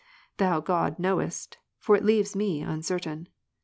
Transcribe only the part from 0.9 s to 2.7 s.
know^est, for it leaves me